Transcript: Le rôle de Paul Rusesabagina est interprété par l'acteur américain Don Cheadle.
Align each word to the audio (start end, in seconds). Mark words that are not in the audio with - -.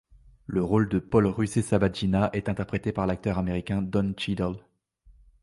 Le 0.47 0.63
rôle 0.63 0.89
de 0.89 0.97
Paul 0.97 1.27
Rusesabagina 1.27 2.31
est 2.33 2.49
interprété 2.49 2.91
par 2.91 3.05
l'acteur 3.05 3.37
américain 3.37 3.83
Don 3.83 4.15
Cheadle. 4.17 4.57